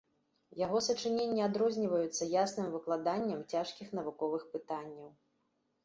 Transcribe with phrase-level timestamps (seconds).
[0.61, 5.09] Яго сачыненні адрозніваюцца ясным выкладаннем цяжкіх навуковых пытанняў.